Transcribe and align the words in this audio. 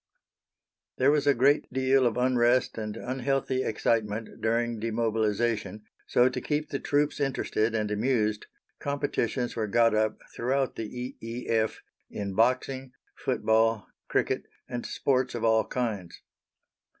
There 0.97 1.11
was 1.11 1.27
a 1.27 1.35
great 1.35 1.71
deal 1.71 2.07
of 2.07 2.17
unrest 2.17 2.75
and 2.79 2.97
unhealthy 2.97 3.63
excitement 3.63 4.41
during 4.41 4.79
demobilization, 4.79 5.83
so 6.07 6.27
to 6.27 6.41
keep 6.41 6.69
the 6.69 6.79
troops 6.79 7.19
interested 7.19 7.75
and 7.75 7.91
amused, 7.91 8.47
competitions 8.79 9.55
were 9.55 9.67
got 9.67 9.93
up 9.93 10.17
throughout 10.35 10.75
the 10.75 10.85
E.E.F. 10.87 11.83
in 12.09 12.33
Boxing, 12.33 12.93
Football, 13.15 13.89
Cricket, 14.07 14.47
and 14.67 14.87
sports 14.87 15.35
of 15.35 15.43
all 15.43 15.67
kinds. 15.67 16.19